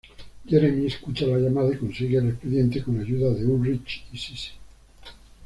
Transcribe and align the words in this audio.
Jeremy 0.49 0.87
escucha 0.87 1.27
la 1.27 1.37
llamada 1.37 1.71
y 1.71 1.77
consigue 1.77 2.17
el 2.17 2.29
expediente 2.29 2.81
con 2.81 2.99
ayuda 2.99 3.29
de 3.35 3.45
Ulrich 3.45 4.03
y 4.11 4.17
Sissi. 4.17 4.49